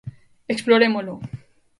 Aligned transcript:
Explorémolo. 0.53 1.13